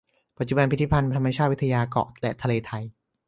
[0.37, 2.83] ปัจจุบันพิพิธภัณฑ์ธรรมชาติวิทยาเกาะและทะเลไทย